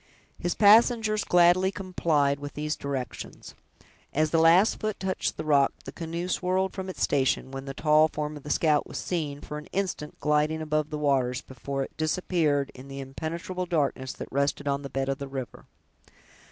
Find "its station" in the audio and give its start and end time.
6.89-7.51